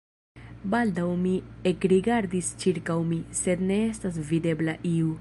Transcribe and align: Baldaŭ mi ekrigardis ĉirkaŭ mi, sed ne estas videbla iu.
Baldaŭ 0.73 1.05
mi 1.25 1.33
ekrigardis 1.73 2.51
ĉirkaŭ 2.65 2.99
mi, 3.13 3.23
sed 3.45 3.65
ne 3.71 3.79
estas 3.95 4.19
videbla 4.35 4.81
iu. 4.95 5.09